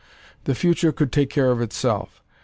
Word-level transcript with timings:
The 0.45 0.55
future 0.55 0.91
could 0.91 1.11
take 1.11 1.29
care 1.29 1.51
of 1.51 1.61
itself. 1.61 2.23